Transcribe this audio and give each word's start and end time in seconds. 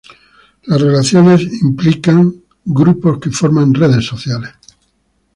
Las 0.63 0.81
relaciones 0.81 1.43
implican 1.61 2.33
grupos 2.65 3.19
que 3.19 3.29
forman 3.29 3.71
redes 3.71 4.03
sociales. 4.03 4.51